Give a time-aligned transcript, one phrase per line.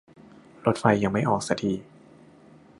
[0.65, 1.73] รถไฟยังไม่ออกซะที